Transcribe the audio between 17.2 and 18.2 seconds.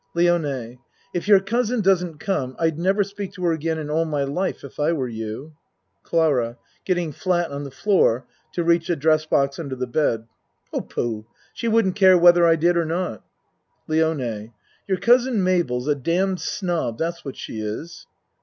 what she is.